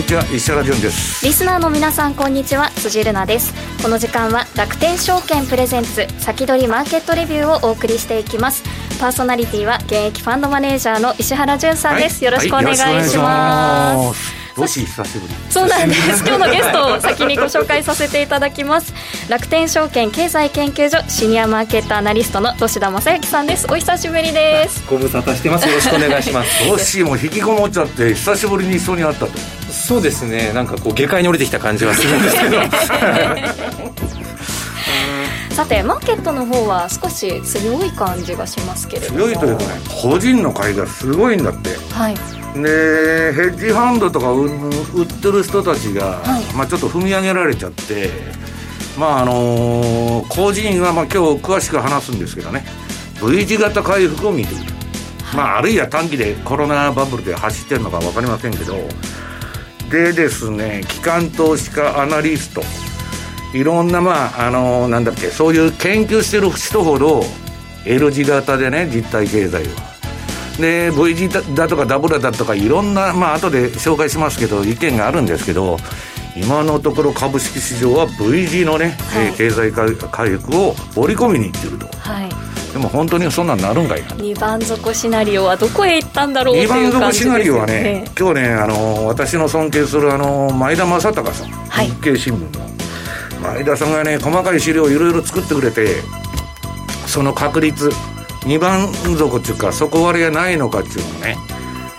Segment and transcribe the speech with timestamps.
[0.00, 1.26] にちは石原潤です。
[1.26, 2.70] リスナーの皆さんこんにちは。
[2.70, 3.52] 辻るなです。
[3.82, 8.62] この時間は楽天証券プレゼンツ先取りマーケットレビューをお送りしていきます。
[8.98, 12.76] パーソナリティは現役ファンドマネージャーの石原潤さんです、はい、よろしくお願い
[13.08, 16.24] します、どし久しぶりそうなんです。
[16.26, 18.92] 今日のゲストを先にご紹介させていただきます。
[19.28, 23.66] 楽天証券経済研究所シニアマーケットアナリストの土田正幸さんです。
[23.70, 24.82] お久しぶりです。
[24.88, 25.68] ご無沙汰してます。
[25.68, 26.50] よろしくお願いします。
[26.68, 29.32] トシも引きこもっちゃって久しぶりに一緒に会ったと。
[29.70, 30.52] そうですね。
[30.52, 32.60] なんかこう下界に降りてきた感じはするんですけど。
[35.54, 39.18] さてマーケットの方は少し強い感じがしますけれども。
[39.26, 39.68] 強いというかね
[40.00, 41.70] 個人の買いがすごいんだって。
[41.92, 48.10] はいでヘッジファンドとか売ってる人たちが、はい、まあ、ちょっと踏み上げられちゃって
[48.98, 52.64] まああのー、個人はまあ今日詳しく話すんですけどね。
[53.22, 54.64] V 字型回復を見ている、
[55.22, 58.76] はい、まあ、あるいは短期でコロナバブルで走ってるのか分かりませんけど。
[59.90, 62.62] でですね機関投資家アナリスト。
[63.52, 67.24] いろんなまああのー、なんだっけそういう研究してる人ほど
[67.84, 69.99] L 字型でね実体経済は
[70.60, 75.78] で V 字だとかダブルだとかいろんなまあ後で紹介しますけど意見があるんですけど
[76.36, 79.90] 今のところ株式市場は V 字のね、はい、経済回
[80.30, 81.86] 復を織り込みにいってると。
[81.98, 82.30] はい。
[82.72, 84.08] でも本当にそんなんなるんかいな。
[84.10, 92.70] 2番底シナリオはどこへ行ったんだろうっていう感じです、ね、2番底シナリオはね今日ねあの私の尊敬するあの前田正孝さん、はい、日経新聞の。
[93.40, 95.96] 前田さんがね細かい資料をいろいろ作ってくれて
[97.06, 97.90] その確率
[98.40, 101.36] 2番底っていうか底割れがないのかっていうのね、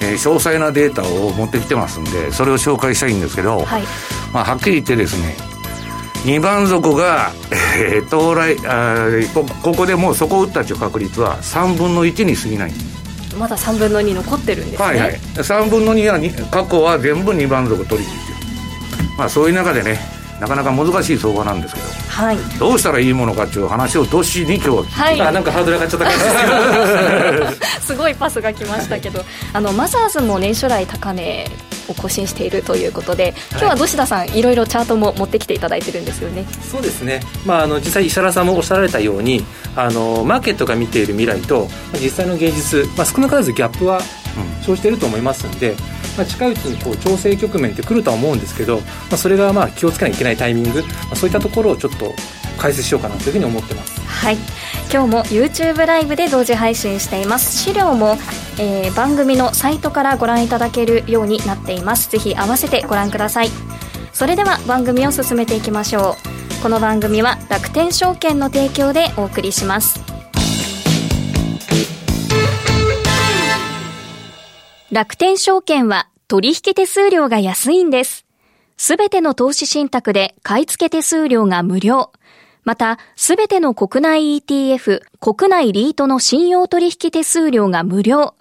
[0.02, 3.84] えー、詳細なデータを持ってきてますんでそれを紹介したいんですけど、はい、
[4.34, 5.36] まあ、はっきり言ってですね
[6.26, 7.32] 2番底が、
[7.78, 12.74] えー、到来あこここでもう底を打ったっていう確率は3分の1に過ぎない。
[13.38, 14.86] まだ3分の2残ってるんですね。
[14.86, 15.20] はいはい。
[15.36, 16.20] 3分の2は
[16.52, 20.00] 過去は全部2番底取引っていうまあそういう中でね
[20.42, 29.24] なかなか難しい相場なんですけど、はい、どうしたらいいものかっていう話をどっしに今日は、はい、あなんかハードル上がっちゃった感じですすごいパスが来ましたけど。
[29.54, 31.46] あのマザーズも年初来高値
[31.90, 36.46] を更新しているということで今日は土田さん、はい、いろいろチャートも持ってきていただいてるんですよね。
[36.62, 39.44] そうですね、まあ、あの実際石原さんもおっしゃられたように
[39.76, 41.68] あのマーケットが見ている未来と
[42.02, 44.02] 実際の現実、まあ、少なからずギャップは
[44.66, 45.76] 生じていると思いますので、
[46.18, 48.84] まあ、近いうちにこう調整局面ってくるとは思うんですけど、ま
[49.14, 52.14] あ、それがまあ気をつけなきゃいけないタイミング、まあ、そういったところをちょっと
[52.58, 54.02] 解説しようかなというふうに思ってます。
[54.02, 54.38] はい。
[54.92, 57.58] 今日も YouTube ライブで同時配信しています。
[57.58, 58.18] 資料も、
[58.60, 62.12] えー、番組のサイトからご覧いただけるようになっています。
[62.12, 63.50] ぜひ合わせてご覧ください。
[64.14, 66.18] それでは番組を進めていきましょ
[66.60, 66.62] う。
[66.62, 70.11] この番組は楽天証券の提供でお送りします。
[74.92, 78.26] 楽天証券は取引手数料が安いんです。
[78.76, 82.12] すべての投資信託で買い付け手数料が無料。
[82.66, 88.36] また、すべての国内 ETF、国内リートの信用取引手数料が無料。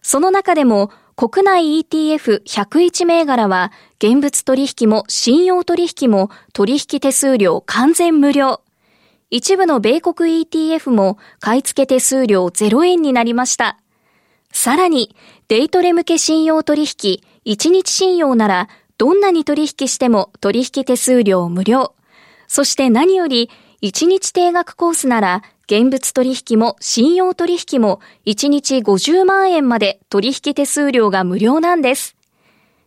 [0.00, 8.62] その中でも、国内 ETF101 銘柄は、現物取引も信用取引も取引手数料完全無料。
[9.30, 13.80] 一部の米国 ETF も買い付け手数料0円になりました。
[14.52, 15.14] さらに、
[15.48, 18.68] デイトレ向け信用取引、1日信用なら、
[18.98, 21.94] どんなに取引しても取引手数料無料。
[22.48, 23.50] そして何より、
[23.82, 32.16] 1日定額コースなら、現物取引も信用取引も1日50万円まで取引手数料が無料なんです。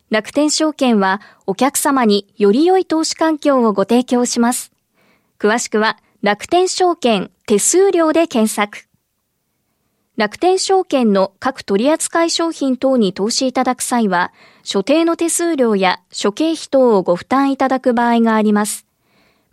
[0.08, 4.72] 楽天証券はお客様により良い投資環境をご提供します。
[5.38, 8.89] 詳しくは楽天証券手数料で検索。
[10.20, 18.84] 楽天証券の各取扱商品等に投資いただく際は、所定の手数料や諸経費等をご負担いただく場合があります。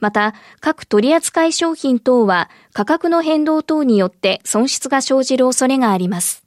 [0.02, 6.47] また、各取扱商品等は価格の変動等によって損失が生じる恐れがあります。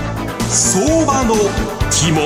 [0.53, 1.35] 相場の
[1.89, 2.25] 肝。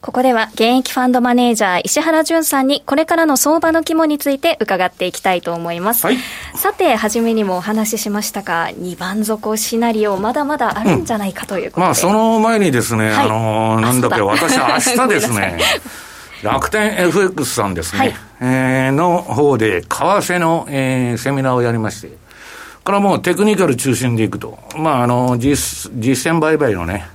[0.00, 6.06] ここでは現役ファンドマネージャー石原淳さんにこれからの相場の肝について伺っていきたいと思います。
[6.06, 6.16] はい、
[6.54, 15.58] さて、初めにもお話ししましたが、2番底シナリオ、まだまだあるんじゃないかということで、うん、まあ、その前にですね、はい、あのー、なんだっけ、私、明日ですね、
[16.42, 22.25] 楽天 FX さんですね、はい、えー、の方で、為替の、えー、セミナーをやりまして、
[22.86, 24.56] これはもうテクニカル中心でいくと。
[24.76, 27.08] まあ、あの、実、実践売買のね、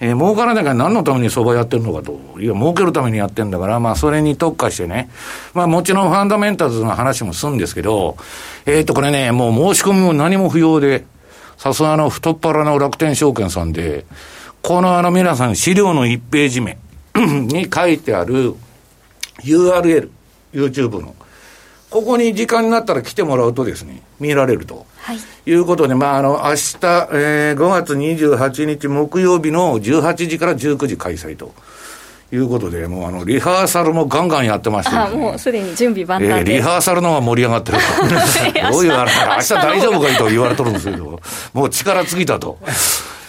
[0.00, 2.18] えー、儲からないから何のために相場やってるのかと。
[2.40, 5.10] いや、儲けるためにやってんだから、まあ、それに特化してね。
[5.52, 8.16] まあ、もちろんファンダメンタルズの話もするんですけど、
[8.64, 11.04] えっ、ー、と、これね、もう申し込みも何も不要で、
[11.58, 14.06] さすがの太っ腹の楽天証券さんで、
[14.62, 16.78] このあの皆さん資料の1ページ目
[17.14, 18.54] に書いてある
[19.42, 20.08] URL、
[20.54, 21.14] YouTube の。
[21.92, 24.86] ここに時間になったら来てもらうとですね、見られると。
[24.96, 25.18] はい。
[25.44, 26.76] いうことで、まあ、あの、明日、
[27.12, 31.52] えー、5月28日木曜日の18時から19時開催と。
[32.32, 38.08] いうことで、もうあの、リハーサルもガンガンやってまして、ね、あもうすでに準備万端えー、リハーサルの方が盛り上がってると。
[38.72, 41.20] どういうあれ明日大丈夫かいと言われとるんですけど、
[41.52, 42.58] もう力尽きたと。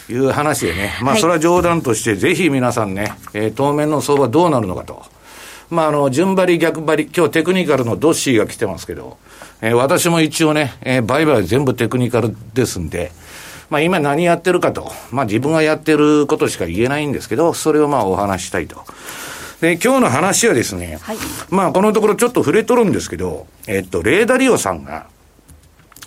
[0.09, 0.97] いう話でね。
[1.01, 5.03] まあ、それは冗談として、ぜひ皆さんね、えー、当面の相場どうなるのかと。
[5.73, 9.17] まあ、あの、順張り逆張り、今日テクニカルのドッシーが来てますけど、
[9.59, 13.11] えー、私も一応ね、えー、売買全部テクニカルですんで、
[13.69, 18.83] まあ今何やってるかと、まあ自分がやってることしか言えないんですけど、それをまあお話したいと。
[19.61, 21.17] で、今日の話はですね、はい、
[21.49, 25.07] まあこのところちょっと触れとるんですけど、えっと、レーダリオさんが、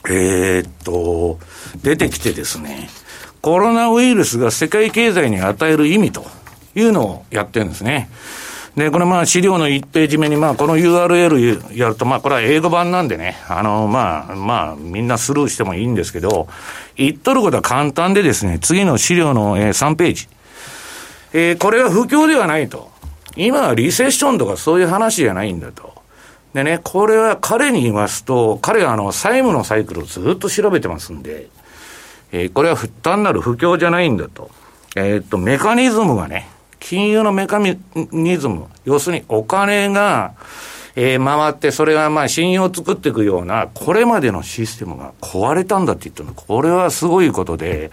[0.08, 1.40] えー、っと、
[1.82, 2.88] 出てきてですね、
[3.42, 6.24] コロナウイルスが世界経済に与える意味と
[6.76, 8.08] いうのをやってるんですね。
[8.76, 16.46] で、これまあ資料の1ページ目にまあこの URL やるとまあこれは英語版なんでね、あのまあまあみんなスルーしてもいいんですけど、
[16.94, 20.28] 言っとることは簡単でですね、次の資料の3ページ。
[21.32, 22.90] えー、これは不況ではないと。
[23.34, 25.94] 今はリセッションとかそういう話じゃないんだと。
[26.52, 31.49] でね、これは彼に言いますと、彼はあの債務のサイクルをずっと調べてますんで、
[32.32, 34.50] えー、これは単なる不況じゃないんだと。
[34.96, 36.49] えー、っと、メカニズムがね、
[36.88, 40.35] 金融のメカニズム、要するにお金が、
[40.94, 46.35] えー、回って、それがまあ信用を作っていくような、これまでのシステムが壊れたんだって言ってるの。
[46.35, 47.91] これはすごいことで、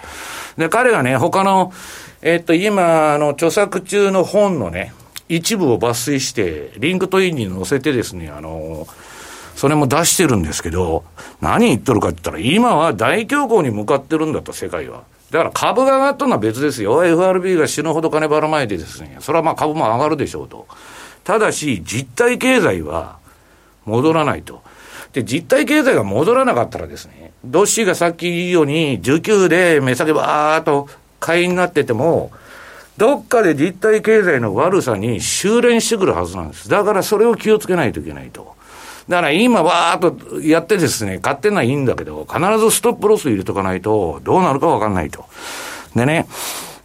[0.57, 1.73] で、彼がね、他の、
[2.21, 4.93] えー、っと、今、あの、著作中の本のね、
[5.27, 8.85] 一部を抜粋して、 LinkedIn に載せてですね、あの、
[9.55, 11.03] それも出してるんですけど、
[11.41, 15.01] 何言っとるかって言ったら、今は大恐慌に向かってるんだと、世界は。
[15.33, 17.03] だから株が上がったのは別ですよ。
[17.03, 20.67] FRB が死ぬほど金ばらまいてですね、それはまあ株も上がるでしょうと。
[21.23, 23.17] ただし、実体経済は
[23.85, 24.61] 戻らないと。
[25.11, 30.87] で、実体経済が戻らなかったらですね、ドッシーがさっき言うように、19で目先ばーっと
[31.19, 32.29] 買いになってても、
[32.97, 36.69] どっかで実体経済の悪さに修練してくるはずなんです。
[36.69, 38.53] だからそれを気をつけないといけないと。
[39.09, 45.25] だから今わーっとやってですね、買ってんのはいいんだけど、必ずストップロス入れとかないと、どうなるかわかんないと。
[45.95, 46.27] でね、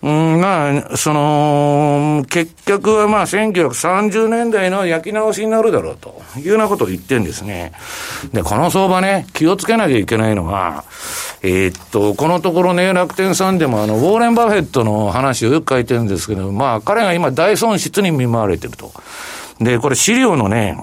[0.01, 7.73] うん、まあ、その、結局はまあ1930年代の焼き直しになるだろうというようなことを言ってんですね。
[8.33, 10.85] で、この相場ね、気をつけなきゃいけないのは、
[11.43, 18.93] えー、っと、このところね、楽天さんでもあの、ウォーレン・バフェットの話をよく書いてるんですけど、まあ、彼が今大損失に見舞われてると。
[19.61, 20.79] で、これ資料のね、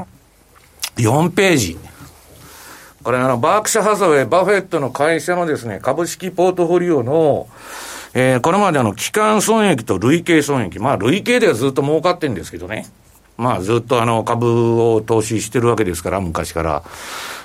[0.97, 1.77] 4ページ。
[3.03, 7.47] これあの、バークシャーハサウェイ、バフェットの会社のですね、株式ポートフォリオの、
[8.15, 10.79] えー、これまであの、期間損益と累計損益。
[10.79, 12.87] まあ、累計ではずっと儲かってんですけどね。
[13.37, 16.83] まあ、ずっとあの、株を投資してるわけですから、昔から。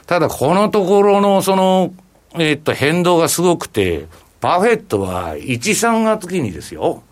[0.07, 1.93] ただ、このところの、その、
[2.35, 4.07] えー、っと、変動がすごくて、
[4.41, 7.03] バフェットは1、3月期にですよ、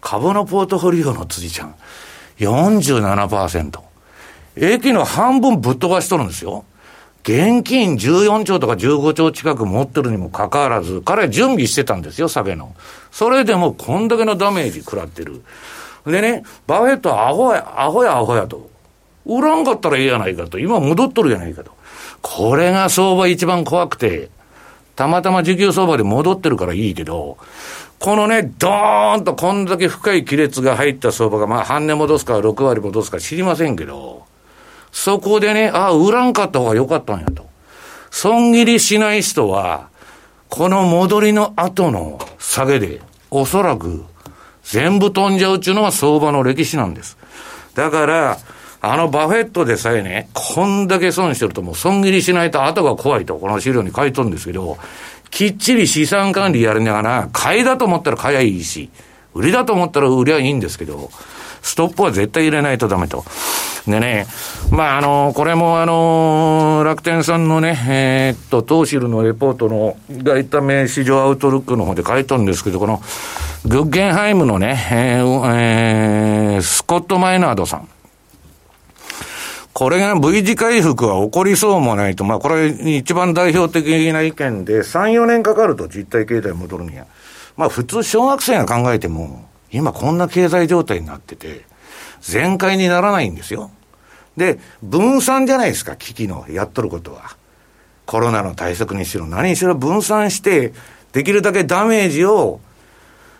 [0.00, 1.74] 株のポートフォリオの辻ちゃん、
[2.38, 3.86] 47%。
[4.56, 6.64] 駅の半分ぶっ飛ばしとるんですよ。
[7.22, 12.74] 現金14兆とか15兆近く持ってるにもかかわらず、彼は準備してたんですよ、下げの。
[13.10, 15.42] それでもこんだけのダメージ食らってる。
[16.06, 18.70] でね、バフェットはアホや、アホやアホやと。
[19.26, 20.60] 売らんかったらええやないかと。
[20.60, 21.72] 今戻っとるやないかと。
[22.22, 24.30] これが相場一番怖くて、
[24.94, 27.38] たまたま需給相場で戻ってるからいいけど、
[27.98, 34.26] このね、ドーンとこんだけ深い亀裂が入った相場が、まあ半値戻すか6割戻すか知りませんけど、
[34.96, 37.46] そこでね、ああ、売らんかった方が良かったんやと。
[38.10, 39.90] 損切りしない人は、
[40.48, 44.06] この戻りの後の下げで、おそらく
[44.64, 47.18] 全部飛んじゃうっていうのが相場の歴史なんです。
[47.74, 48.38] だから、
[48.80, 54.78] あのバフェットでさえね、こんだけ損してるともう損切りしないと後が怖いと、この資料に書いとるんですけど、
[55.30, 58.88] きっちり資産管理やりながら、買いだと思ったら買いゃいいし、
[59.34, 61.10] 売りだと思ったら売りゃいいんですけど、
[61.60, 63.24] ストップは絶対入れないとダメと。
[63.86, 64.26] でね、
[64.70, 73.00] まあ、あの、これもあの、楽天さんのね、えー、っと、トーシルのレポートの外為市場アウトルックの方で書いたんですけど、この、
[73.64, 77.88] グッゲンハイムのね、えーえー、スコット・マイナードさん。
[79.72, 87.04] これが V 字回復は起こりそうもないと、まあこれ一番代表的な意見で、3、4年かかると実体経済戻るには。
[87.58, 91.66] まあ普通小学生が考えても、今こんな経済状態になってて、
[92.22, 93.70] 全開にならないんですよ。
[94.36, 97.36] で、分散じゃないですか、危機のやっとることは。
[98.04, 100.72] コロナの対策にしろ、何にしろ分散して、
[101.12, 102.60] できるだけダメージを、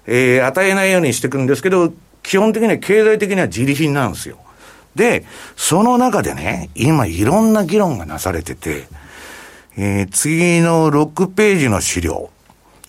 [0.07, 4.39] えー、与えないようにしていくんですけど、基本的には経済的には自利品なんですよ。
[4.95, 5.25] で、
[5.57, 8.89] その中でね、今いろんな議論がなされてて、
[9.77, 12.31] えー、次の6ページの資料。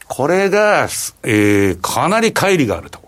[0.08, 0.88] これが、
[1.24, 3.00] えー、かなり乖離があると。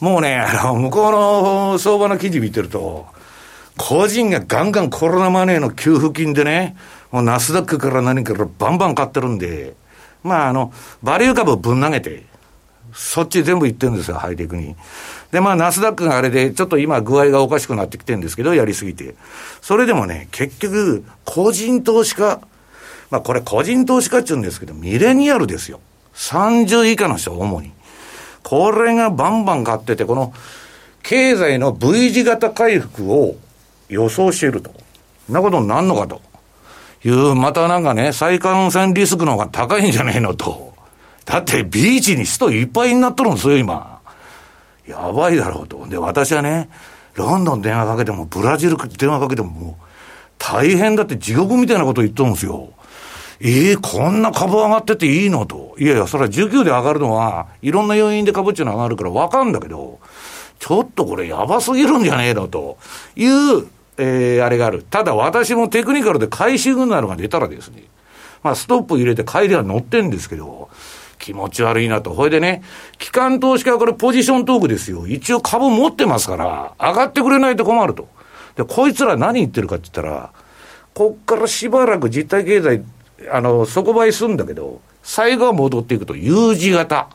[0.00, 3.06] もうね、あの、向こうの相場の記事見てると、
[3.76, 6.76] 個人がガンガンコロナマネーの給付金でね、
[7.10, 9.74] もうナスダックから何からバンバン買ってるんで、
[10.22, 12.24] まああの、バリュー株ぶん投げて、
[12.94, 14.76] そっち全部行ってるんですよ、ハイテクに。
[15.32, 19.16] で、まあ、ナスダックがあれで、ちょっと今具合がおかしくなってきてるんですけど、やりすぎて。
[19.60, 22.40] それでもね、結局、個人投資家、
[23.10, 25.80] まあ、これ個人投資家って言うんですけど、ミレニアルですよ。
[26.14, 27.72] 30以下の人、主に。
[28.44, 30.32] これがバンバン買ってて、この、
[31.02, 33.34] 経済の V 字型回復を
[33.88, 34.72] 予想していると。
[35.26, 36.20] そんなことになるのかと。
[37.04, 40.74] いう、またなんかね、再感染リスクの方が高いんじゃないのと。
[41.24, 44.00] だってビーチに人いっぱいになっとるんですよ、今。
[44.86, 45.86] やばいだろうと。
[45.86, 46.68] で、私はね、
[47.14, 49.84] ロンドン電話かけても、ブラジル電話かけても、もう、
[50.38, 52.70] 大変だって地獄みたいなこと言っとるんですよ。
[53.40, 55.74] ええー、こんな株上がってていいのと。
[55.78, 60.00] いやいや、それは19で上がるのは、いろんな要因で株っていうのは上がるからわかるんだけど、
[60.64, 62.78] ちょっとこれやばすぎるんじゃねえのと
[63.16, 63.66] いう、
[63.98, 64.82] えー、あれがある。
[64.82, 67.82] ただ私もテクニカルで回収群なのが出たらですね、
[68.42, 70.70] まあストップ入れて買いでは乗ってんですけど、
[71.18, 72.14] 気持ち悪いなと。
[72.14, 72.62] ほいでね、
[72.96, 75.06] 機関投資家はこれポジショントークですよ。
[75.06, 78.08] 一応株持ってますから、上がってくれないと困ると。
[78.56, 80.32] で、こいつら何言ってるかって言ったら、
[80.94, 82.82] こっからしばらく実体経済、
[83.30, 87.10] あの、底ばいするんだけど、最後は戻っていくと U 字型。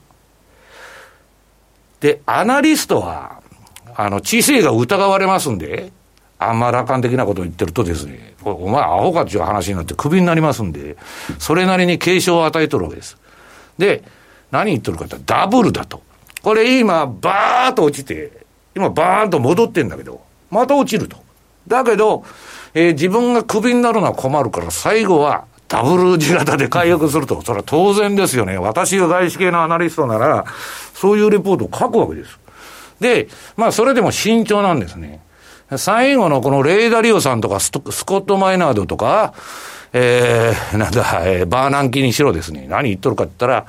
[1.99, 3.41] で、アナリストは、
[3.95, 5.91] あの、知性が疑われますんで、
[6.37, 10.95] あんま楽観的なことを言ってるとですね、お前アホかっていう話になってクビになりますんで、
[11.37, 13.17] それなりに警鐘を与えとるわけです。
[13.77, 14.03] で、
[14.49, 16.01] 何言ってるかってダブルだと。
[16.41, 18.31] これ今、バーッと落ちて、
[18.73, 21.17] 今バーンと戻ってんだけど、また落ちると。
[21.67, 22.23] だけど、
[22.73, 27.41] えー、自分がクビになるのは困るから、最後はダブル字型で解約すると。
[27.41, 28.57] それは当然ですよね。
[28.57, 30.43] 私が外資系のアナリストなら、
[30.93, 32.39] そういうレポートを書くわけです。
[32.99, 35.21] で、まあ、それでも慎重なんですね。
[35.77, 39.35] 最後のこのレイダリオさんとかスコット・マイナードとか、
[39.93, 43.65] えー、なんだ、えー、バーナンキにしろですね、何言っとるかって言ったら、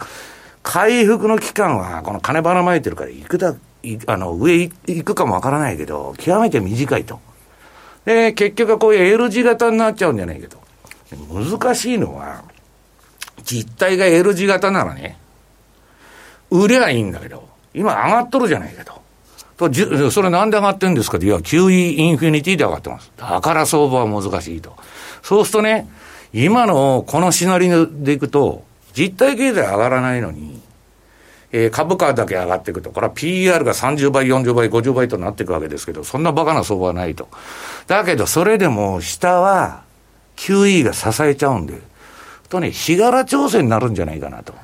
[0.62, 7.20] 回復の期間は、この金ばらまいてるから、いくだ、いあの、上行くかもわからないけど、極めて短いと。
[8.04, 10.59] で、結局はこういう L 字型になっちゃうんじゃないけど、
[11.16, 12.42] 難しいのは、
[13.42, 15.18] 実態が L 字型ならね、
[16.50, 19.00] 売りゃいいんだけど、今上がっとるじゃないけど。
[19.56, 23.12] と、じそれなんで上がってるんですかって、いや、QE インフィニティで上がってます。
[23.16, 24.74] だから相場は難しいと。
[25.22, 25.88] そうするとね、
[26.32, 28.64] 今のこのシナリオでいくと、
[28.94, 30.60] 実体経済上がらないのに、
[31.52, 32.90] えー、株価だけ上がっていくと。
[32.90, 37.28] これは PR が30倍、40倍、50倍となっていくわけですけど、そんなバカな相場はないと。
[37.86, 39.82] だけど、それでも下は
[40.40, 41.74] QE が支えちゃうんで、
[42.48, 44.54] とね、日柄調整になるんじゃないかなと。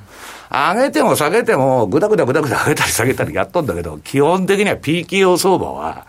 [0.50, 6.06] 上げても下げても、ぐだぐだぐだぐだ上げたり下げたりやっとんだけど、基本的には PKO 相場は、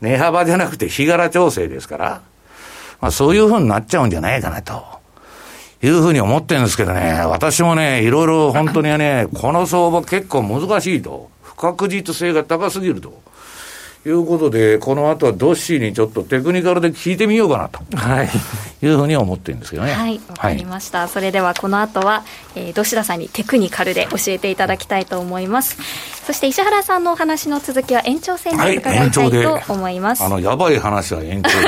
[0.00, 2.20] 値幅じゃなくて日柄調整ですから、
[3.00, 4.98] まあそういうふうになっちゃうんじゃないかなと。
[5.80, 11.30] いうふうに思ってるんですけどね、私もね、いろいろ本当にね、この相場結構難しいと。
[11.42, 13.20] 不確実性が高すぎると。
[14.06, 18.28] いうことで、この後はドッシーにちょっとテクニカルで聞いてみようかなと、はい、
[18.84, 19.92] いうふうに思ってるんですけどね。
[19.92, 21.00] はい、わかりました。
[21.00, 22.24] はい、それではこの後は、
[22.54, 25.78] えー、土田さんにテクニカルで教えていただきたいと思います。
[26.24, 30.22] そして石原さんのお話の続きは延長戦で伺いたいと思います。
[30.22, 31.66] はい、あの、やばい話は延長で。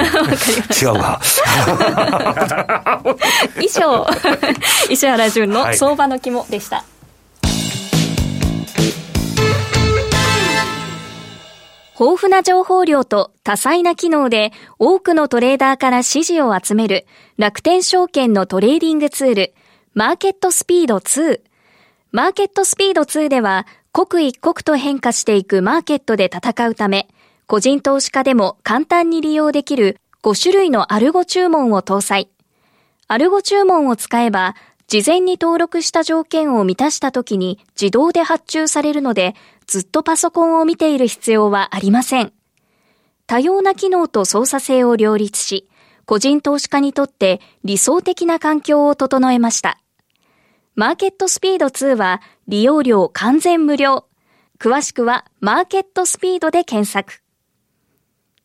[0.80, 1.20] 違うか。
[3.60, 4.06] 以上、
[4.88, 6.84] 石原淳の相場の肝でした。
[12.00, 17.04] 豊富な情報量と多彩な機能で多くのトレーダーから支持を集める
[17.36, 19.52] 楽天証券のトレーディングツール、
[19.92, 21.42] マーケットスピード2。
[22.10, 27.06] マーケットスピード2では刻一刻と変化していくマーケットで戦うため、
[27.46, 32.30] 個人投資家でも簡単に利用できる5種類のアルゴ注文を搭載。
[33.08, 34.54] アルゴ注文を使えば、
[34.90, 39.36] 事前に登録した条件を満たした時に自動で発注されるので、
[39.68, 42.32] ずっとパソコンを見ている必要はありません。
[43.28, 45.68] 多様な機能と操作性を両立し、
[46.06, 49.78] 個人投資家にとって理想的な環境を整えました。
[50.74, 54.06] マーケットスピード2は利用料完全無料。
[54.58, 57.19] 詳しくはマーケットスピードで検索。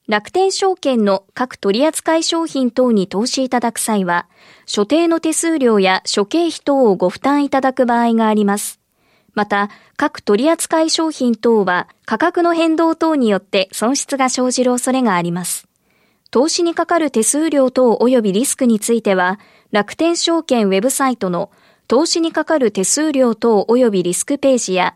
[0.07, 4.27] 楽天証券の各取扱商品等に投資いただく際は、
[4.67, 8.79] 所定の手数料や諸経費等をご負担いただく場合があります。
[9.33, 15.67] また、各取扱商品等は価格の変動等によって損失が生じる恐れがあります。
[16.29, 19.39] 投資にかかる手数料等及びリスクについては、
[19.71, 21.49] 楽天証券ウェブサイトの
[21.87, 24.95] 投資にかかる手数料等及びリスクページや、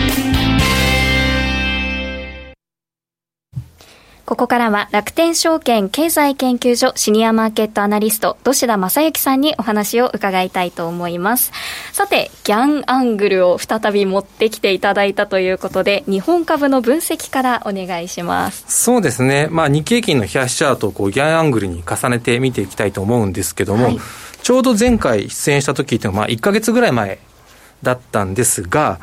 [4.31, 11.51] ここからは楽天証券経済研究所シニアマーケットアナリスト土田正幸さんにお話を伺いたいと思います。
[11.91, 18.63] さてギャンアングルを再び持ってきていただいたということで日本株の分析からお願いします。
[18.69, 23.99] そうですね、まあ、日経金の冷やしチャートをこうギャンアングルに重ねて見ていきたいと思うんですけども、はい、
[24.43, 27.19] ちょうど前回出演した時っていうのはまあ1か月ぐらい前
[27.83, 28.99] だったんですが、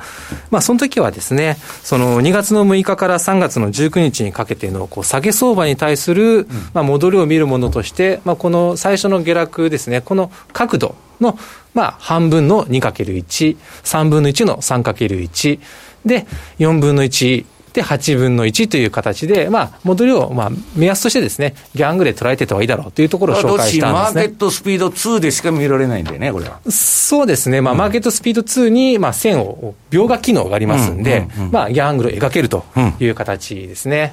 [0.50, 11.38] まあ、その時はですね、その2月の6日から3月の19日にかけてのこう下げ相場に対する、まあ、戻りを見るものとして、まあ、この最初の下落ですね、この角度の、
[11.75, 15.60] まあ、半分の 2×1、3分の1の 3×1、
[16.04, 16.26] で、
[16.58, 17.45] 4分の1
[17.78, 24.23] で、8分の1という形で、まあ、戻りを、まあ、目安としてですね、ギャングで捉えてた方がいいだろうというところを紹介したんですね。
[24.23, 26.58] マーケットスピード2でしか見られないんだよね、これは。
[26.69, 27.60] そうですね。
[27.60, 32.64] まあ、マーケットスピード2に、まあ、線を、描画機能がありますんで、まあ、ギャングルを描けると
[32.99, 34.12] いう形ですね。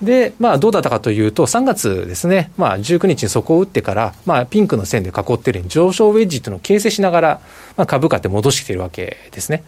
[0.00, 7.40] で、まあ、どうだったかというと、3月ですね、まあ、19日に底を打ってから、まあ、ピンクの線で囲ってるように上昇ウェッジというのを形成しながら、
[7.76, 9.64] まあ、株価って戻してきてるわけですね。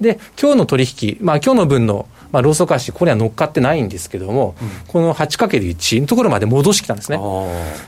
[0.00, 7.18] で、今日の取引、まあ、今日の分のまあ、ローソク足、これは乗っかってないんですけども、うん、この 8×1 のところまで戻してきたんですね。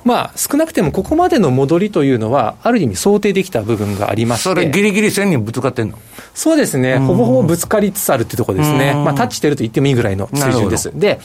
[0.05, 4.49] まあ、少なくてもここまでの戻りというのは、ある意味想定できた部分がありまして。
[4.49, 5.99] それ、ギリギリ線にぶつかってんの？
[6.35, 8.95] そうですね、ほぼほぼぶつかりつつあるっていうところですね。
[8.95, 10.91] まあ、タッチしてると言ってもいいぐらいの水準です。
[10.93, 11.21] で、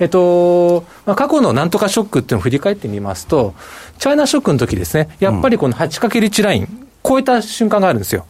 [0.00, 3.54] えっと、まあ、過去のなんとかショックっていうのを振り返ってみますと、
[3.98, 8.26] チャイナショックの時ですね、やっぱりこの 8×1 ライン、超えた瞬間があるんですよ。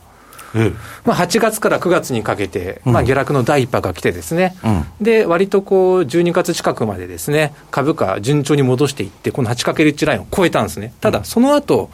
[1.04, 10.92] まあ、8月から9月にかけて、まあ、下落の第一波が来てですね、うん、で、割とこう、12月近くまでですね、株価順調に戻していって、この 8×1 ラインを超えたんですね。
[11.00, 11.90] ただ、その後、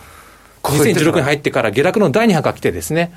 [0.62, 3.12] 2016年入ってから下落の第2波が来てですね、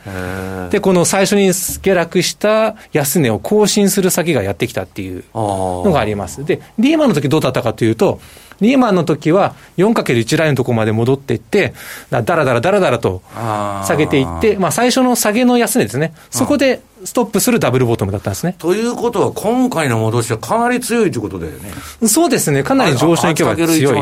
[0.71, 6.43] で、この最初に下落した安値を更新する先がやってきたっていうのがあります。
[6.43, 8.19] で、リーマンの時どうだったかというと、
[8.61, 11.73] リーマンの時は 4×1 ラインのところまで戻っていって、
[12.09, 18.55] だらだらだらだらと下げていって、まあ、最初の下げの安値ですね、そこでストップするダブルボトムだったんですね。
[18.57, 21.71] ということは、今回の戻しはかなり強いということだよね。
[22.07, 23.47] そうですね、かなり上昇勢い。
[23.47, 24.01] は強い。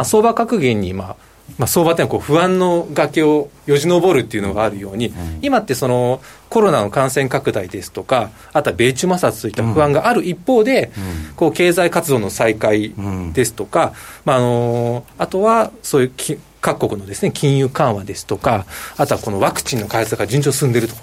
[0.00, 1.16] あ、相場格言に、まあ、
[1.58, 10.92] まあ、相場っていうのはこう不安の崖をよじ登るっていうのがあるように、うん、今ってそのコロナの感染拡大ですとか、あとは米中摩擦といった不安がある一方で、
[11.28, 12.92] うん、こう経済活動の再開
[13.32, 13.92] ですとか、
[14.24, 18.64] まあ、あのあとはそういうき各国のですね金融緩和ですとか、
[18.96, 20.94] あとはこのワクチンの開発が順調進んでいると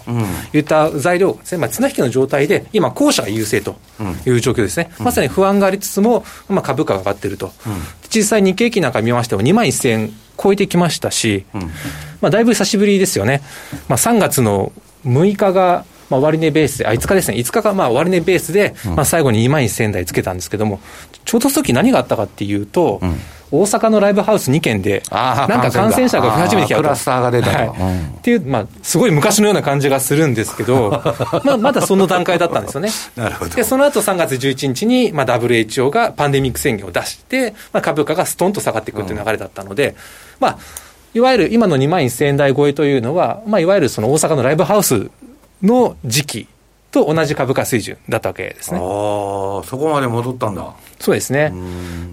[0.57, 3.75] いった材料ですね、まあ、綱引きの状態で、今、後者が優勢と
[4.25, 7.51] いう状況ですね、まさに不安がありつつも、まあ、株価が上がっていると、
[8.09, 11.45] 実際、日経平均なんか見ましても、2万1000円超えてきましたし、
[12.21, 13.41] まあ、だいぶ久しぶりですよね、
[13.89, 14.71] まあ、3月の
[15.05, 20.79] 6日が、まあ、終値ベースで、あ、5日ですね、5日がまあ終値ベースで、まあ、最後に2万1000台つけたんですけども、
[21.25, 23.15] ちょうどその時何があったかっていうと、うん
[23.51, 26.81] 大阪のライブハウス2軒で、なんか感染者が増え始めてきたと。
[26.83, 30.91] クラスターが出たと、はい、っていう、まあ、すごい昔のような感じがするんですけど、
[31.43, 32.89] まあ、まだその段階だったんですよね。
[33.15, 33.55] なるほど。
[33.55, 39.95] で、その後3月11日に、まあ、WHO がパンデミック宣言を出して、まあ、株価がストンと下がっていくっていう流れだったので、うん、
[40.41, 40.57] まあ、
[41.15, 45.09] いわゆる今の2万1000円台超えというのは、まあ、いわゆるその大阪のライブハウス
[45.63, 46.47] の時期
[46.91, 48.79] と同じ株価水準だったわけですね。
[48.79, 50.73] ああ、そこまで戻ったんだ。
[50.99, 51.53] そうですね。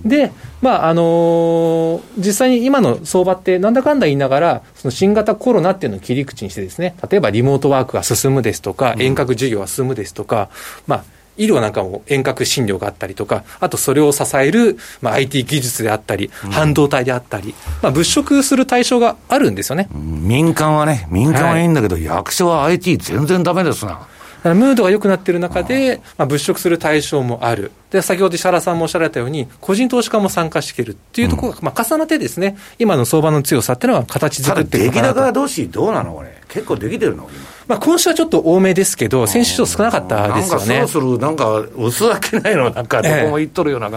[0.05, 10.51] で、まああのー、実際に今の相場って、なんだかんだ言いながら、その新型コロナっていうのを切り口にしてですね、例えばリモートワークが進むですとか、遠隔授業が進むですとか、
[10.87, 11.05] まあ、
[11.37, 19.89] 医療なんかも遠隔診療があったりとか、あとそれを支える、まあ、IT 技術であったり、半導体であったり、まあ、物色する対象があるんですよね。
[19.93, 24.07] 民間はね、民間はいいんだけど、はい、役所は IT 全然ダメですな。
[24.55, 27.73] ムードが良くなっている中で、まあ、物色する対象もある。
[27.91, 35.15] で、先ほど石原さんもおっしゃられたように、個人投資家も参加しているっていうところが、うん、まあ、重なってですね、今の相場の強さっていうのは形作ってるかなと。
[35.15, 36.15] 出来高はどうし、どうなの？
[36.15, 36.37] これ。
[36.49, 37.29] 結構できてるの
[37.67, 40.79] まあ、今週はちょっと多めですけど、先週と少なかったですよね。
[40.79, 43.91] なんかそろそろ、なんか、薄分けないの、なんか、どこも言っとるような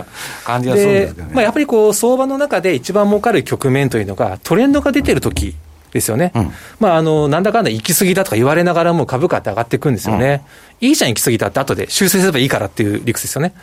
[0.43, 1.33] 感じがするんですけどね。
[1.35, 5.55] まあ、やっぱりこう、相場の中で一番儲かる局面というのが、トレンドが出てるとき。
[5.91, 10.43] ですよね、うん、まあ、あのなんだかんだ行き過ぎだとか言われながらも株価って上がっていくんですよね、
[10.81, 13.53] うん、いいじゃん、行き過ぎたって、後で修正すればいいからっていう理屈ですよね。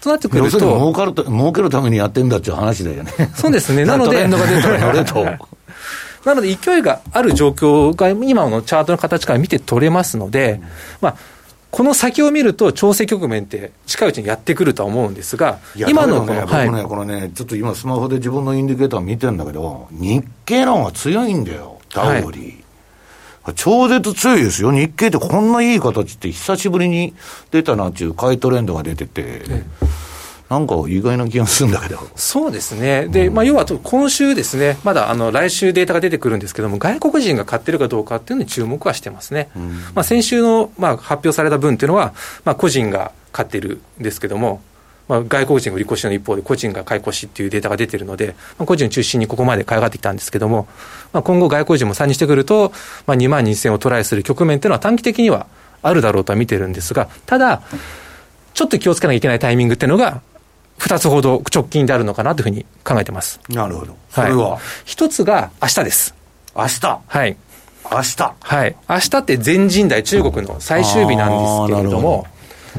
[0.00, 3.12] となってくると、儲かると儲けるためにやってんだっていう話だよね。
[3.34, 4.28] そうですね、なので。
[4.28, 4.38] な
[6.34, 10.60] ので、勢いがある状況が今のチャートの形から見て取れますので、
[11.00, 11.16] まあ、
[11.70, 22.40] この先を見ると、調整局面って近いうちにやってくるとは思うんですが、今のこの、ね、僕ね、はい、このね、ちょっと今、スマホで自分のインディケーター見てるんだけど、日経の方が強いんだよ、ダウより。
[22.40, 22.64] はい
[23.54, 24.72] 超絶強いですよ。
[24.72, 27.14] 日経ってこんないい形って久しぶりに
[27.50, 29.42] 出たなっていう買いトレンドが出てて、
[30.48, 31.98] なんか意外な気がするんだけど。
[32.16, 33.06] そうですね。
[33.08, 39.50] で、まあ、要は今週ですね、まだあの来週データが出てくるんですけども、外国人が買ってるかどうかっていうのに注目はしてますね。
[39.94, 44.62] まあ、先週の、まあ、発表された分っていうのは、まあ、個人が買ってるんですけども、
[45.08, 50.68] まあ、外国人が売り越しの一方で個人が買い越しっていうデータが出てるので、まあ、個人中心にここまで買い上がってきたんですけども、
[51.12, 52.72] まあ、今後外国人も参入してくると、
[53.06, 55.46] まあ、2万2000をトライする局面っていうのは短期的には
[55.82, 57.62] あるだろうとは見てるんですが、ただ、
[58.54, 60.20] ちょっと気をつけなきゃいけないタイミングっていうのが、
[60.78, 63.40] 二つほど直近であるのかなというふうに考えてます。
[63.48, 63.96] なるほど。
[64.10, 66.14] それは、一、はい、つが明日です。
[66.56, 67.00] 明日？
[67.06, 67.36] はい。
[67.90, 68.34] 明日？
[68.40, 68.76] はい。
[68.88, 72.26] 明日って全人代中国の最終日なんですけれども、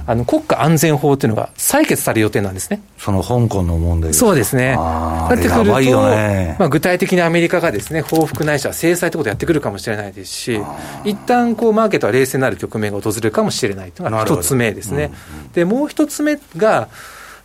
[0.05, 2.81] あの国家安全法というのが採決される予定なんですね。
[2.97, 4.75] その香港の問題そうですね。
[4.77, 10.61] なってくると、ね、まあ、具体的にアメリカがですね、報復ないしは制裁ということをやってくるかもしれないですし、
[11.03, 15.05] 一旦こうマーケットは冷静になる局面が訪れるかもしれないというのが一つ目ですね。
[15.05, 16.87] うんうん、で、もう一つ目が、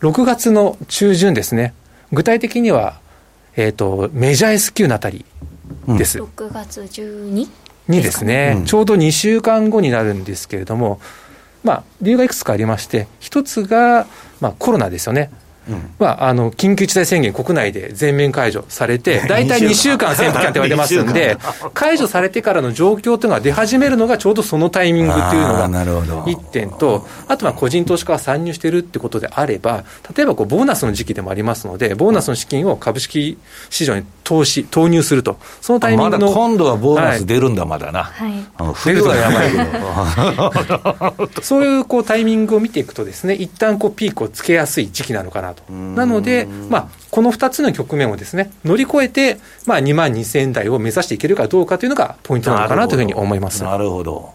[0.05, 1.73] 6月の中旬ですね、
[2.13, 3.01] 具体的には、
[3.57, 5.25] えーと、メジャー S q のあたり
[5.89, 6.19] です。
[6.19, 7.49] うん、6月 12?
[7.89, 11.01] にですね、うん、ちょうど2週間後になるんですけれども、
[11.63, 14.07] まあ、理由がいくつかありまして、一つが、
[14.43, 15.31] まあ、コロナですよね。
[15.99, 20.15] まあ、あの緊急事態宣言、国内で全面解除されて、大体2週間。
[20.15, 21.39] 潜伏期間って言われてますんで、
[21.75, 29.85] 解除されてからの状況というのが出始めるのがちょうどそのタイミングっていうのが1点と、あとは個人投資家が参入しているってことであれば、
[30.17, 33.39] 例えばこうボーナスの時期でもありますので、ボーナスの資金を株式
[33.71, 36.33] 市場に投資、投入すると、そのタイミングの。
[36.33, 38.05] 今度はボーナス出るんだ、まだな。
[38.05, 38.33] はい、
[38.75, 41.41] 冬はやばいけど。
[41.43, 45.73] そういうこうタイミングを見ていくとですね、一旦こうピークをつけやすい時期なのかなと。
[45.73, 53.63] なのでで、まあ、この2つの局面をですね、乗り越えて、まあ、2万2000円台を目指していけるかどうかというのがポイントなのかなというふうに思います。
[53.63, 54.35] なるほど。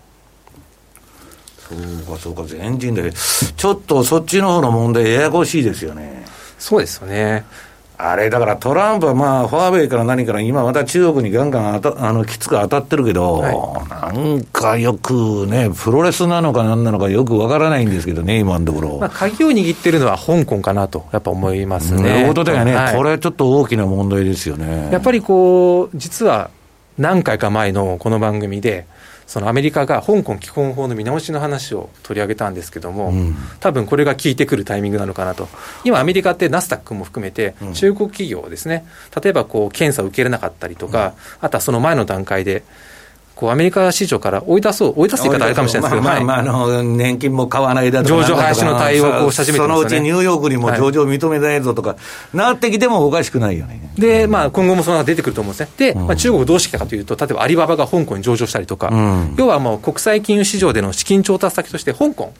[1.58, 6.25] そうか、そうか、全人で、ちょっとそっちの方の問題、ややこしいですよね。
[6.58, 7.45] そうですよね。
[8.02, 18.98] あれ、だからトランプはまあ、ファーウェイから何から、今また中国にガンガンあたあのきつく当たってるけど、はい、なんかよくね、プロレスなのかなんなのかよくわからないんですけどね、今のところ。
[19.00, 22.04] まあ、鍵を握ってるのは香港かなと、やっぱ思いますね。
[22.04, 24.88] なるほどだよね、はい、これちょっと大きな問題ですよね。
[24.94, 26.52] やっぱりこう、実は
[26.98, 28.86] 何回か前のこの番組で、
[29.30, 35.48] そのアメリカが香港基本法の見直しの話を取り上げたんですけども、うん、多分これが効いてくるタイミングなのかなと、
[35.84, 38.88] 今、アメリカってナスダックも含めて、中国企業ですね、
[39.22, 42.63] 例えばこう検査を受けれなかったりとか、あとはその前の段階で、
[43.39, 51.95] こうアメリカ市場から追い出そう、追い出す言い方あれかもしれないですけど、まあ、まあ、あの年金も買わないだとか、上場廃止の対応をし始めて、ね、そのうちニューヨークにも上場認めないぞとか、は
[52.34, 53.93] い、なってきてもおかしくないよね。
[53.97, 55.93] で、まあ、今後もその出てくると思うんですね。
[55.93, 62.34] で、まあ、中国どうしてきたかというと、例えばアリババが香港に上場したりとか、うん、要はもう国際金融市場での資金調達先として、香港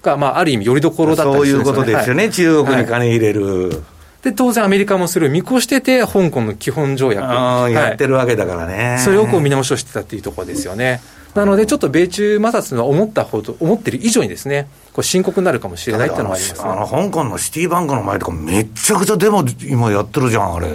[0.00, 1.76] が、まあ、ある意味、よりどころだったりするんですよね。
[1.76, 3.82] そういうことですよね、はい、中国に金入れる。
[4.22, 7.24] で、当然アメリカもそれを見越してて、香港の基本条約。
[7.72, 8.98] やってるわけだからね。
[9.00, 11.00] それをこう見直しをしてたっていうところですよね。
[11.34, 20.68] なので、ちょっと米中摩擦の思ったほど、思ってる以上にですね、こう深刻になるかもしれないっていうのはあります、ね、あの香港のシティバンクの前とか、めちゃくちゃデモ今やってるじゃん、あれ。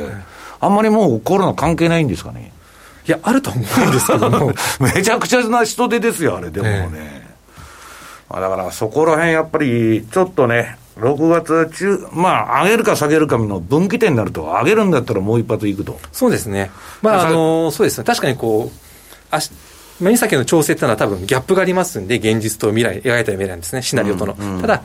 [0.59, 2.51] あんまりもうコロナ関係ないんですかね？
[3.07, 4.51] いや、あると思うんですけども。
[4.81, 6.89] めちゃくちゃな人手ですよ、あれ、でもね。
[6.91, 15.99] えー、だからそこら辺やっぱり、ちょっとね、6月中、まあ、上げるか下げるかの分岐点になると、上げるんだったらもう一発いくと。
[16.11, 16.71] そうですね。
[17.01, 18.03] まあ、あの、そうですね。
[18.03, 18.79] 確かにこう、
[19.31, 19.51] あし
[19.99, 24.35] 目先の調整っていうのは多分ギャップがありますんで、現実と未来、描いた未来ですね、シナリオとの。
[24.39, 24.83] うんうん、ただ、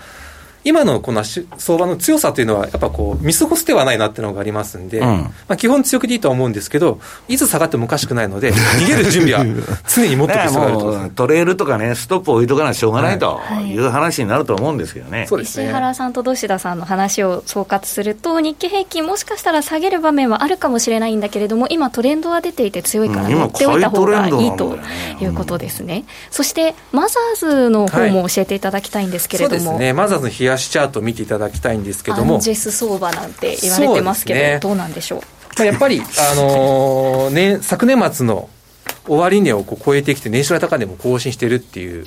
[0.65, 6.71] 今のこの相場の強さというのは、やっぱこう、見過ごす手はないなっていうのがありますんで、うん、まあ、基本強気でいいとは思うんです。
[6.71, 9.45] けど、いつ下がってもおかしくないので、 逃げる準備は
[9.89, 10.79] 常に持っておく必要がある
[11.11, 11.11] と。
[11.23, 13.77] トレールとかね、ストップを置いとかないとしょうがないとい。
[13.79, 15.27] う話になると思うんですけどね。
[15.31, 24.79] はい、石原さんと土田さんの話を総括すると、日経平均、もしかしたら下げる場面はあるかもしれないんだけれども、今、トレンドは出ていて強いから乗っておいた方がいいと
[25.21, 26.05] いうことですね。
[26.31, 29.55] そして、マザーズの方も教えていただきたいんですけれども。
[29.55, 32.35] はい、そうですね、マザーズの冷やしチャート見ていただきたいんですけども。
[32.35, 35.21] アンジェス相場なんて言われてますけど、ね、どうなんでしょう？
[35.21, 35.27] ま
[35.63, 38.49] あ、やっぱり、あのー、ね、昨年末の
[39.07, 42.07] 終値をこう超えてきて、年初来高値も更新しているっていう、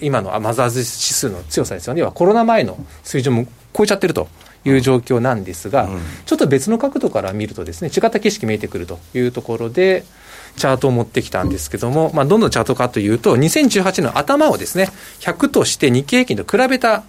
[0.00, 4.28] 今のマザーズ指数の強さですよね、コロナ前の水準も超えちゃってると
[4.64, 10.04] いう状況なんですが、うん、ちょっと別の角度から見るとですね、違った景色見えてくるというところで、
[10.56, 14.88] チャートを持ってきたんですけども、まあ、どんなチャートかというと、2018年の頭をですね、
[15.20, 17.02] 100として日経平均と比べた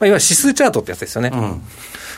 [0.00, 1.30] まあ、いわゆる指数チャートってやつですよね。
[1.32, 1.62] うん、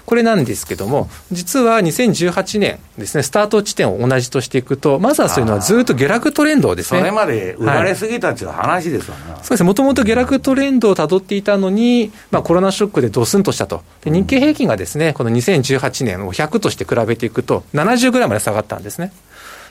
[0.04, 7.00] これなんですけども、実は2018年ですね、スタート地点を同じとしていくと、まずはそういうのはずっと下落トレンドをですね。
[7.00, 13.82] それまで売られすぎたっていう話ですよね、はい、そうですね、もともと下落トレンドをたどっていたのに、まあ、コロナショックでドスンとしたと。
[14.02, 19.12] で日経平均がですね、この2018年を100として比べていくと、70ぐらいまで下がったんですね。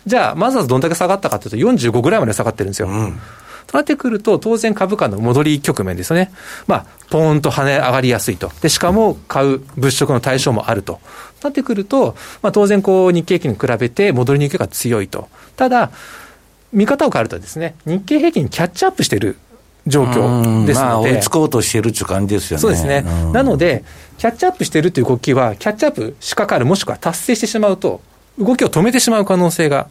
[0.06, 2.88] じゃあ、まずはどんだけ下がったかというと、45ぐらいまで下がってるんですよ。
[2.88, 3.20] うん
[3.72, 6.32] となってくると、当然株価の戻り局面ですよね。
[6.66, 8.52] まあ、ポーンと跳ね上がりやすいと。
[8.62, 11.00] で、しかも買う物色の対象もあると。
[11.44, 15.30] なってくると、まあ、当然こう、日経平均に比べて戻りにくいが強いと。
[15.56, 15.92] ただ、
[16.74, 19.38] 見方を変えるとですね、日経平均にキャッチアップしている
[19.86, 22.62] 状況ですので、まあ、追いつこうとしてるっていう感じですよね。
[22.62, 23.04] そうですね。
[23.32, 23.84] なので、
[24.18, 28.02] キャッチアップしているという動きは、キャッチアップしかかる、もしくは達成してしまうと、
[28.40, 29.88] 動きを止めてしまう可能性が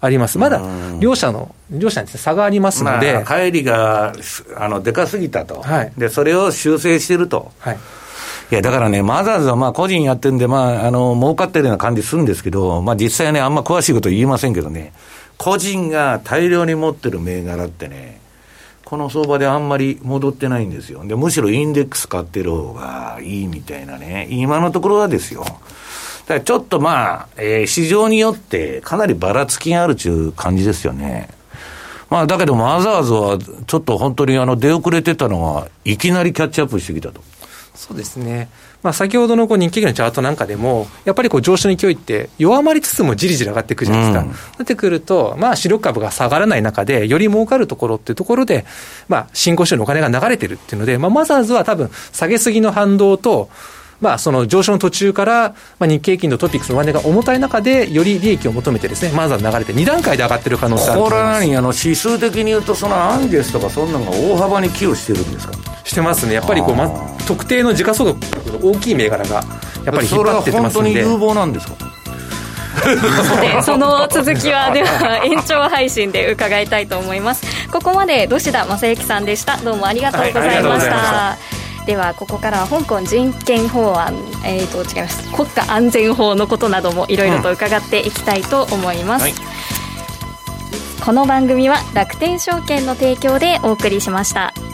[0.00, 0.38] あります。
[0.38, 0.60] まだ
[1.00, 3.14] 両者の、両者に差がありますので。
[3.14, 4.12] まあ、帰りが
[4.56, 7.52] あのでかすぎたと、はい、で、それを修正してると。
[7.58, 7.78] はい
[8.50, 14.92] いや、だからね、マザーズはまあ個人やってるんで、まあ、あの、儲かってるような感じするんですけど、まあ実際ね、あんま詳しいこと言いませんけどね、
[15.38, 18.20] 個人が大量に持ってる銘柄ってね、
[18.84, 21.04] この相場であんまり戻ってないんですよ。
[21.06, 25.44] で、むしろインデックス買ってる方がいいみたいなね、今のところはですよ。
[26.26, 31.28] だちょっとまあ、えー、市場によってかなりばらつきがあるという感じですよね。
[32.10, 37.20] まあ、だけどマザーズはちょっと本当にあの出遅れてたのが、いきなりキャッチアップしてきたと。
[37.74, 38.48] そうですね。
[38.84, 44.20] まあ、先ほどのこう日経平均のチャートなんかでも、やっぱりこう上昇の勢いって弱まりつつもじりじり上がっていくじゃないですか。
[44.20, 48.64] うん、なってくると、まあ、主力株が下がらない中で、より儲かるところっていうところで、
[49.08, 53.48] まあ、新興市場のお金が流れてるっていうので、まあ、マザーズは多分、下げすぎの反動と、
[54.04, 65.54] まあ、その上昇の途中から、まあ、日経平均のトピックスの上値が重たい中で、より利益を求めてですね、まずは流れて、2段階で上がってる可能性あるこれは何あの指数的に言うと、そのアンゲスとか、そんなのが大幅に寄与してるんですか？
[65.84, 66.90] してますね、やっぱりこう、ま、
[67.26, 68.16] 特定の時価総額
[68.52, 69.42] の大きい銘柄が、
[69.86, 70.90] やっぱり引っ張ってってますんで。
[70.90, 71.74] それは本当に有望なんですか？
[73.40, 77.46] でその続きはでは延長配信で伺いたいと思います。
[77.70, 79.56] ここまで土田正幸さんでした。
[79.58, 81.53] どうもありがとうございました、はい
[81.86, 85.30] ではここからは香港人権法案、えー、と違います。
[85.32, 89.38] 国家安全法のことなどもいろいろと伺っていきたいと思います、うんは
[91.00, 94.73] い、この番組は楽天証券の提供でお送りしました。